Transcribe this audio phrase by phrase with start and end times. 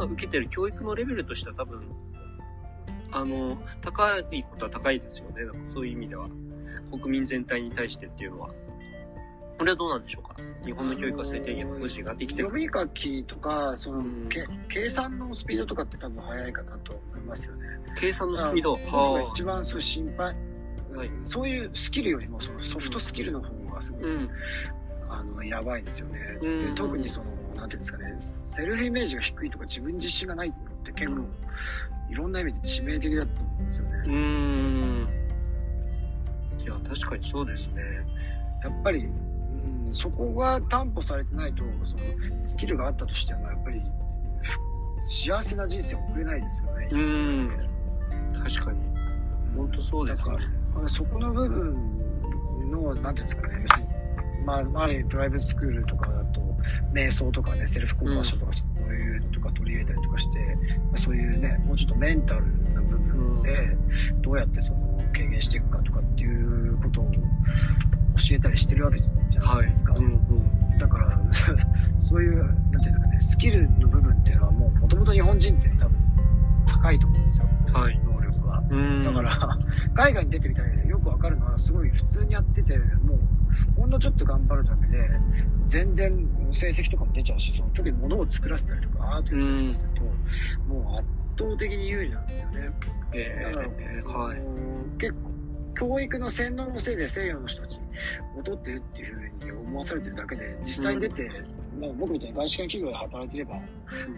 [0.00, 1.82] 今受けてる教育のレベルとしては多分、
[3.12, 5.44] あの、高いことは高いですよね。
[5.44, 6.28] なんかそういう意味では。
[6.90, 8.50] 国民全体に対してっていうのは。
[9.58, 10.34] これはどうなんでしょうか？
[10.64, 17.66] 日本の教育は最低限保持ができてる読み書きとか、その、うんけ計算のスピードとかって多分速いかなと思いますよね。
[18.00, 18.72] 計算のスピード？
[18.72, 20.26] は一番そう心配、
[20.96, 24.30] はいそういうスキルよりもそのソフトスキルの方がすごい、うん。
[25.10, 31.28] あのやばいですよね、うんで特にそのなんていうんですかねセルフイメージが低いとか自分に自信がないのって結構、うん
[32.10, 35.08] いろんな意味で致命的だと思うんですよね、うーん。
[36.58, 37.82] いや、確かにそうですね。
[38.64, 43.80] やっぱり、うん、そこが担保されてないとそのスキルがあったとしてもやっぱり
[44.42, 47.50] ふ幸せな人生を送れないですよね、うん
[48.42, 48.80] 確かに。
[49.56, 50.78] 本当そうですねだ。
[50.78, 53.64] からそこの部分の、なんていうんですかね、
[54.44, 56.40] まあ、まあ、プライベートスクールとかだと、
[56.92, 60.38] 瞑想とかね、セルフコンパッションとか、そういうのとか取り入れたりとかして、
[60.90, 63.76] まあそういうね、もうちょっとメンタルな部分で、
[64.22, 67.10] どうやってその軽減していくかとかっていうことを
[68.16, 69.94] 教えたりしてるわけじゃないですか。
[69.94, 70.78] うんうん。
[70.78, 71.20] だから、
[71.98, 75.98] そういう、なんていうかね、スキルの部分っていうのはもう、もともと日本人って多分
[76.66, 78.00] 高いと思うんですよ、はい。
[78.04, 78.62] 能力は。
[78.68, 79.04] うん。
[79.04, 79.58] だから、
[79.94, 83.39] 海外に出てみたいでよくわかるのは、すごい普通にやってて、もう、ほ
[83.90, 85.10] んのちょっと頑張るだけで、
[85.66, 92.70] 全然成績とかも出ちゃうし、その特に物を作らせたりとか、アートやったりとかすると、もう圧倒的に有利なんですよね。
[93.12, 94.38] えだから、ー、はい。
[94.98, 95.30] 結構、
[95.74, 97.78] 教育の洗脳のせいで西洋の人たち
[98.36, 101.30] 劣ってるっていうふうに思わされてるだけで、実際に出て、
[101.80, 103.60] まあ僕みたいに外資系企業で働いてれば、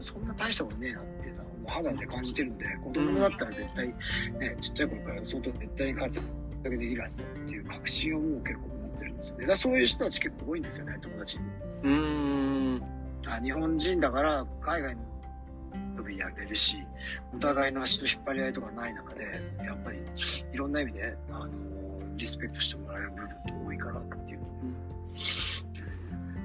[0.00, 6.20] そんな大したことねえなっていうのは、もう肌で感じてるんで、子供だったら絶対、ね、ちっちゃい頃から相当絶対に活
[6.64, 9.46] 躍できるはずだっていう確信をもう結構るんですよね。
[9.46, 11.44] だそういう人たち結構多いんですよね、友達に。
[11.82, 11.90] うー
[12.78, 12.82] ん。
[13.26, 16.76] あ日本人だから海外の部やれるし、
[17.34, 19.24] お互いの足の引っ張り合いとかない中で、
[19.64, 19.98] やっぱり
[20.52, 21.48] いろんな意味で、あの
[22.16, 24.40] リスペクトしてもらえる部分って多いからっていう。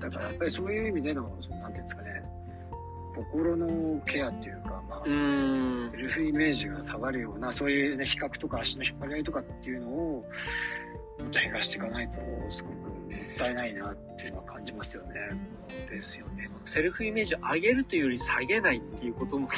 [0.00, 2.19] だからやっぱりそういう意味での、そのなんていうんですかね、
[3.24, 5.96] 心のケアっていうか、まあ、セ。
[5.96, 10.24] ルフイメージが下がるような、そういう、ね、比較とか足の引っ張り合いとかっていうのを、
[11.20, 12.14] もっと減らしていかないと、
[12.50, 15.60] すごくもったいないなっていうのは感じますよね。
[15.88, 16.50] ですよね。
[16.64, 19.48] セルフイメージを上げるというより下げないっていうことも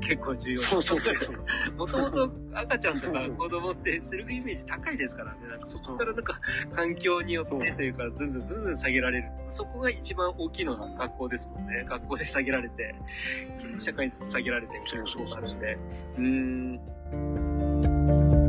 [0.00, 1.44] 結構重要そうそうそうそう。
[1.76, 5.48] もともと赤ちゃんとか子供ってセルフイメージ高いですからね。
[5.48, 6.40] なんかそこからなんか
[6.74, 9.28] 環境によってというか、ずんずんずんずん下げられる。
[9.48, 11.84] そこが一番大きいのが学校ですもんね。
[11.88, 12.94] 学校で下げられて、
[13.78, 15.78] 社会で下げられてみたいなところがあるんで。
[16.16, 18.39] うーん。